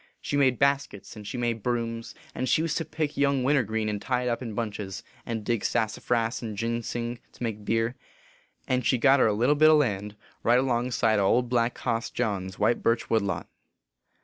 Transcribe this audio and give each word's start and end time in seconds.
She 0.19 0.35
made 0.35 0.57
baskets, 0.57 1.15
and 1.15 1.27
she 1.27 1.37
made 1.37 1.61
brooms, 1.61 2.15
and 2.33 2.49
she 2.49 2.63
used 2.63 2.75
to 2.79 2.85
pick 2.85 3.15
young 3.17 3.43
wintergreen 3.43 3.87
and 3.87 4.01
tie 4.01 4.23
it 4.23 4.29
up 4.29 4.41
in 4.41 4.55
bunches, 4.55 5.03
and 5.27 5.45
dig 5.45 5.63
sassafras 5.63 6.41
and 6.41 6.57
ginsing 6.57 7.19
to 7.33 7.43
make 7.43 7.63
beer; 7.63 7.93
and 8.67 8.83
she 8.83 8.97
got 8.97 9.19
her 9.19 9.27
a 9.27 9.33
little 9.33 9.53
bit 9.53 9.69
o 9.69 9.75
land, 9.77 10.15
right 10.41 10.57
alongside 10.57 11.19
o 11.19 11.25
Old 11.27 11.49
Black 11.49 11.77
Hoss 11.77 12.09
John 12.09 12.47
s 12.47 12.57
white 12.57 12.81
birch 12.81 13.11
wood 13.11 13.21
lot. 13.21 13.47